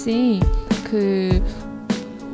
[0.00, 0.40] 혹시
[0.84, 1.42] 그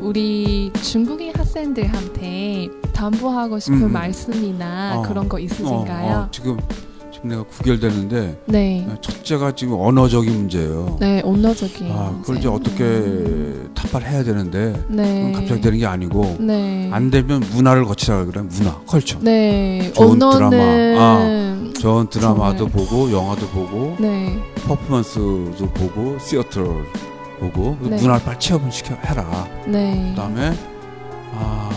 [0.01, 3.93] 우리 중국인 학생들한테 담보하고 싶은 음, 음.
[3.93, 5.03] 말씀이나 어.
[5.03, 6.14] 그런 거 있으신가요?
[6.17, 6.57] 어, 어, 지금
[7.13, 8.87] 지금 내가 구결되는데 네.
[9.00, 10.96] 첫째가 지금 언어적인 문제예요.
[11.00, 11.91] 네, 언어적인.
[11.91, 12.46] 아, 그걸 이제.
[12.46, 15.33] 어떻게 타파를 해야 되는데 네.
[15.35, 16.89] 갑자기 되는 게 아니고 네.
[16.93, 19.18] 안 되면 문화를 거치라 그래 문화 컬처.
[19.23, 19.90] 네.
[19.93, 21.73] 좋은 언어는 드라마.
[21.81, 22.73] 좋은 드라마도 정말.
[22.87, 24.39] 보고 영화도 보고 네.
[24.68, 26.85] 퍼포먼스도 보고 theater를
[27.39, 27.96] 보고 네.
[27.96, 29.46] 문화를 빨리 체험을 시켜 해라.
[29.67, 30.13] 네.
[30.14, 30.57] 그다음에
[31.35, 31.71] 아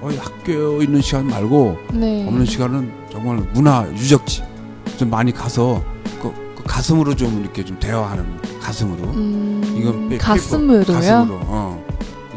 [0.00, 2.26] 거의 학교에 있는 시간 말고 네.
[2.26, 4.42] 없는 시간은 정말 문화 유적지
[4.96, 5.82] 좀 많이 가서
[6.22, 8.24] 그, 그 가슴으로 좀 이렇게 좀 대화하는
[8.60, 10.84] 가슴으로 음, 이건 페- 가슴으로요?
[10.84, 11.84] 가슴으로 어.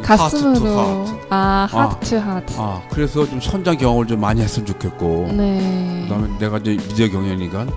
[0.01, 0.49] 가슴으로.
[0.49, 1.25] 하트 투 하트.
[1.29, 1.77] 아, 아.
[1.89, 2.53] 하트 하트.
[2.57, 6.05] 아 그래서 좀 현장 경험을 좀 많이 했으면 좋겠고 네.
[6.07, 7.67] 그다음에 내가 이제 미디어 경영이니까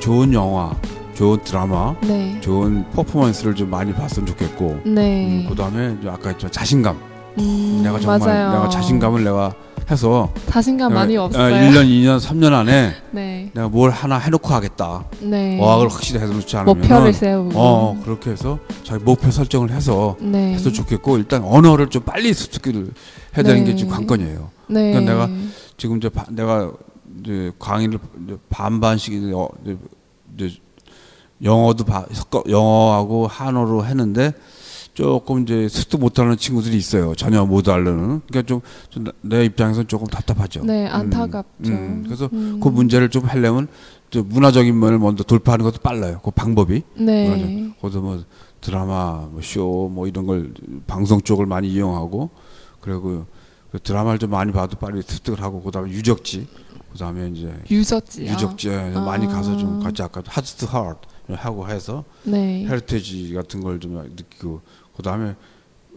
[0.00, 0.74] 좋은 영화
[1.16, 2.38] 좋은 드라마 네.
[2.42, 5.44] 좋은 퍼포먼스를 좀 많이 봤으면 좋겠고 네.
[5.44, 6.98] 음, 그다음에 아까 했지만 자신감
[7.38, 8.52] 음, 내가 정말 맞아요.
[8.52, 9.54] 내가 자신감을 내가
[9.90, 11.54] 해서 자신감 내가, 많이 어, 없어요.
[11.54, 13.50] 1년 2년 3년 안에 네.
[13.54, 15.58] 내가 뭘 하나 해놓고 하겠다 네.
[15.58, 17.50] 어학을 확실히 해놓지 않으면 목표를 세우고.
[17.58, 20.52] 어 그렇게 해서 자기 목표 설정을 해서 네.
[20.52, 22.90] 해서 좋겠고 일단 언어를 좀 빨리 습득을
[23.38, 23.70] 해야 되는 네.
[23.70, 24.50] 게 지금 관건이에요.
[24.68, 24.92] 네.
[24.92, 25.30] 그러니까 내가
[25.78, 26.70] 지금 이제 바- 내가
[27.22, 29.76] 이제 강의를 이제 반반씩 이제 어, 이제,
[30.36, 30.56] 이제
[31.42, 34.32] 영어도 바, 섞어 영어하고 한어로 했는데
[34.94, 37.14] 조금 이제 습득 못하는 친구들이 있어요.
[37.14, 38.22] 전혀 못 알려는.
[38.28, 38.62] 그러니까 좀
[39.20, 40.64] 내 입장에서는 조금 답답하죠.
[40.64, 41.70] 네, 음, 안타깝죠.
[41.72, 42.60] 음, 그래서 음.
[42.62, 43.68] 그 문제를 좀 하려면
[44.10, 46.20] 저 문화적인 면을 먼저 돌파하는 것도 빨라요.
[46.24, 46.82] 그 방법이.
[46.94, 47.72] 네.
[47.80, 48.24] 거기서 뭐
[48.60, 50.54] 드라마, 뭐 쇼, 뭐 이런 걸
[50.86, 52.30] 방송 쪽을 많이 이용하고
[52.80, 53.26] 그리고
[53.70, 56.46] 그 드라마를 좀 많이 봐도 빨리 습득을 하고 그다음에 유적지,
[56.92, 58.30] 그다음에 이제 유적지요.
[58.32, 59.00] 유적지에 아.
[59.00, 60.96] 많이 가서 좀 같이 아까 하트 투 하트
[61.34, 62.64] 하고 해서 네.
[62.66, 64.60] heritage 같은 걸 좀 느끼고
[64.96, 65.34] 그다음에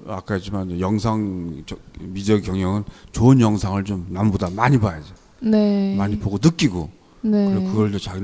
[0.08, 5.14] 아까 했지만 영상 저- 미디어 경영은 좋은 영상을 좀 남보다 많이 봐야죠.
[5.42, 5.96] 네.
[5.96, 6.90] 많이 보고 느끼고
[7.22, 7.54] 네.
[7.54, 8.22] 그리고 그걸 이제 자기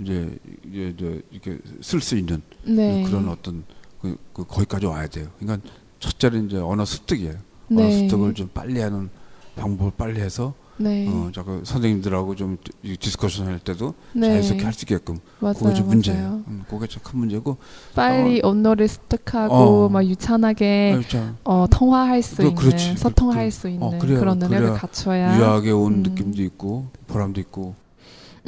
[0.00, 0.38] 이제
[0.70, 3.02] 이제 이제 이렇게 쓸 수 있는 네.
[3.04, 3.64] 그런 어떤
[4.00, 5.28] 그, 그 거기까지 와야 돼요.
[5.40, 5.68] 그러니까
[5.98, 7.34] 첫째는 이제 언어 습득이에요.
[7.70, 7.98] 언어 네.
[7.98, 9.10] 습득을 좀 빨리 하는
[9.56, 11.08] 방법을 빨리 해서 네.
[11.08, 12.56] 어, 자꾸 선생님들하고 좀이
[13.00, 14.28] discussion 할 때도 네.
[14.28, 15.54] 자연스럽게 할 수 있게끔 맞아요.
[15.54, 16.42] 그게 좀 문제예요.
[16.46, 17.56] 음, 그게 좀큰 문제고.
[17.94, 19.88] 빨리 언어를 습득하고 어.
[19.88, 22.94] 막 유창하게 아유, 참 어, 통화할 수 그- 있는 그렇지.
[22.94, 24.20] 그- 소통할 그- 수 있는 어, 그래요.
[24.20, 25.36] 그런 능력을 갖춰야.
[25.36, 26.02] 유학에 온 음.
[26.04, 27.74] 느낌도 있고 보람도 있고.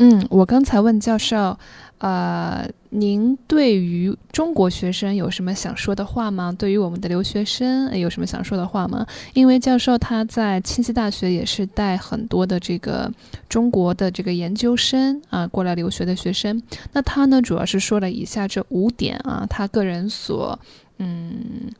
[0.03, 1.59] 嗯我刚才问教授
[1.99, 6.51] 呃您对于中国学生有什么想说的话吗？
[6.59, 9.07] 对于我们的留学生有什么想说的话吗？
[9.35, 13.13] 因为教授他在庆熙大学也是带很多的这个
[13.47, 16.63] 中国的这个研究生啊过来留学的学生。
[16.95, 20.59] 那他呢主要是说了以下这五点啊他个人所
[20.97, 21.71] 嗯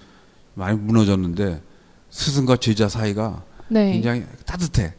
[0.54, 1.62] 많이 무너졌는데
[2.10, 4.94] 스승과 제자 사이가굉네 장히 따뜻해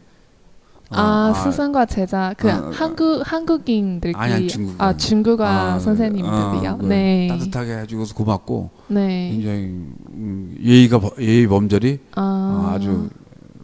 [0.93, 4.81] 아, 스승과 제자 그 어, 한국 한국인들끼리 아니, 중국인.
[4.81, 6.71] 아 중국어 아, 선생님들이요.
[6.73, 7.29] 어, 그 네.
[7.29, 9.31] 따뜻하게 해주고서 고맙고 네.
[9.31, 13.09] 굉장히 음, 예의가 버- 예의 범절이 아, 어, 아주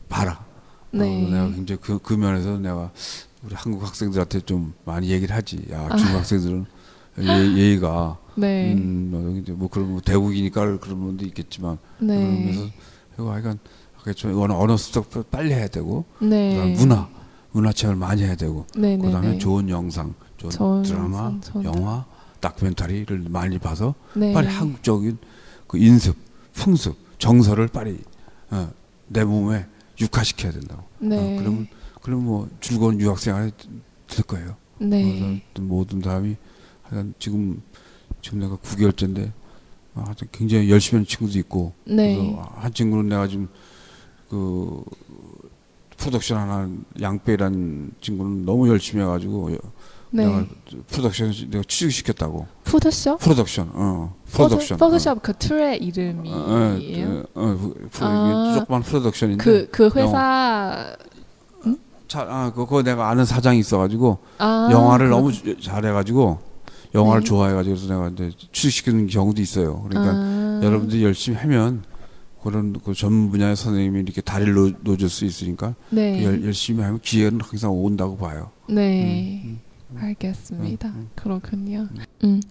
[0.09, 0.46] 바라.
[0.99, 1.25] 네.
[1.25, 2.91] 어, 내가 굉장히 그, 그 면에서 내가
[3.43, 5.65] 우리 한국 학생들한테 좀 많이 얘기를 하지.
[5.71, 5.97] 야 아.
[5.97, 6.67] 중국 학생들은
[7.21, 7.27] 예,
[7.57, 8.75] 예의가 네.
[8.75, 12.17] 음, 뭐, 뭐 그런 뭐 대국이니까 그런 분도 있겠지만 네.
[12.17, 12.71] 그러면서
[13.15, 13.59] 이거 하여간
[14.15, 16.55] 좀 언어, 언어 습득 빨리 해야 되고 네.
[16.55, 17.09] 그다음 문화
[17.53, 19.39] 문화 체험을 많이 해야 되고 네, 네, 그다음에 네.
[19.39, 22.05] 좋은 영상, 좋은, 좋은 드라마, 영상, 좋은 영화,
[22.41, 24.33] 다큐멘터리를 많이 봐서 네.
[24.33, 25.17] 빨리 한국적인
[25.67, 26.17] 그 인습,
[26.53, 27.99] 풍습, 정서를 빨리
[28.51, 28.71] 어,
[29.09, 29.67] 내 몸에
[30.01, 30.85] 육화시켜야 된다고.
[30.99, 31.17] 네.
[31.17, 31.69] 어, 그러면
[32.03, 33.53] 그럼 뭐 즐거운 유학생활이
[34.07, 34.57] 될 거예요.
[34.79, 35.03] 네.
[35.03, 36.37] 그래서 또 모든 사람이
[36.83, 37.63] 하여간 지금
[38.21, 39.33] 지금 내가 9개월째인데
[39.95, 42.17] 아, 하여튼 굉장히 열심히 하는 친구도 있고 네.
[42.17, 43.49] 그래서 한 친구는 내가 지금
[44.29, 44.85] 그
[45.97, 46.71] 프로덕션 하나
[47.01, 49.51] 양빼라는 친구는 너무 열심히 해가지고
[50.17, 50.47] 내가 네.
[50.89, 53.19] 프로덕션 내가 취직시켰다고 포토샵?
[53.21, 56.37] 프로덕션 어 프로덕션 포토샵 그 툴의 어, 이름이에요.
[57.35, 58.45] 어, 어, 어, 프- 프로- 아.
[58.51, 60.97] 이게 조그만 프로덕션인데 그, 그 회사,
[62.09, 64.69] 차, 아, 그거 내가 아는 사장이 있어가지고 아.
[64.71, 66.39] 영화를 그렇- 너무 주- 잘해가지고
[66.95, 67.27] 영화를 네.
[67.27, 69.83] 좋아해가지고 그래서 내가 이제 취직시키는 경우도 있어요.
[69.83, 70.61] 그러니까 아.
[70.63, 71.83] 여러분들이 열심히 하면
[72.43, 76.25] 그런 그 전문 분야의 선생님이 이렇게 다리를 놓, 놓을 수 있으니까 네.
[76.25, 78.51] 열, 열심히 하면 기회는 항상 온다고 봐요.
[78.69, 79.43] 네.
[79.45, 79.66] 嗯
[80.00, 80.88] 알겠습니다.
[80.96, 81.86] 嗯 그렇군요.
[82.22, 82.42] 嗯，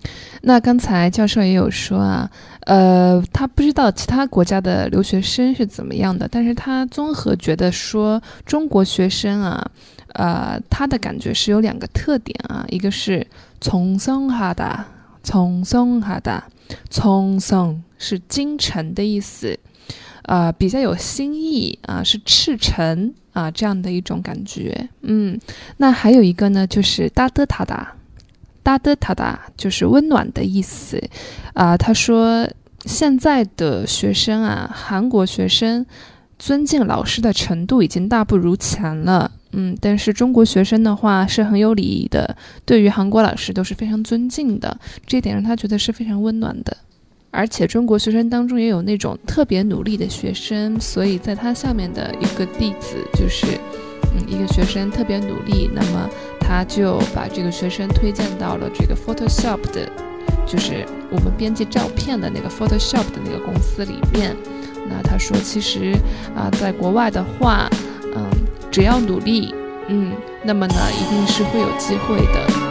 [0.42, 2.30] 那刚才教授也有说啊，
[2.66, 9.70] 呃，他不知道其他国家的留学生是怎么样的，但是他综合觉得说中国学生啊，
[10.12, 13.26] 呃，他的感觉是有两个特点啊，一个是
[13.58, 14.86] 从松哈达，
[15.22, 16.44] 从松哈达，
[16.90, 19.58] 从松是精诚的意思，
[20.24, 25.39] 呃，比较有新意啊，是赤诚 啊这样的一种感觉，嗯。
[25.77, 27.93] 那还有一个呢，就是哒的塔达，
[28.63, 30.99] 哒的塔达就是温暖的意思
[31.53, 32.49] 啊、他说
[32.85, 35.85] 现在的学生啊，韩国学生
[36.39, 39.31] 尊敬老师的程度已经大不如前了。
[39.57, 42.35] 嗯，但是中国学生的话是很有礼仪的，
[42.65, 46.75] 对于韩国老师都是非常尊敬的，这一点让他觉得是非常温暖的。
[47.35, 53.45] 而且中国学生当中也有那种特别努力的学生，所以在他下面的一个弟子就是
[54.15, 56.09] 嗯，一个学生特别努力，那么
[56.39, 59.91] 他就把这个学生推荐到了这个 Photoshop 的，
[60.47, 64.35] 就是我们编辑照片的那个 Photoshop 的那个公司里面。
[64.87, 65.93] 那他说，其实
[66.35, 67.67] 啊、在国外的话，
[68.15, 68.23] 嗯，
[68.71, 69.53] 只要努力，
[69.89, 72.64] 嗯，那么呢，一定是会有机会的。